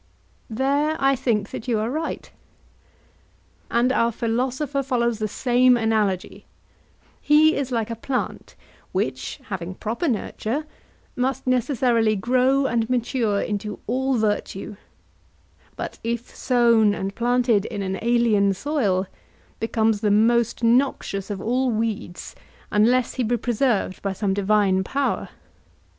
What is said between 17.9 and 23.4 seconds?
alien soil, becomes the most noxious of all weeds, unless he be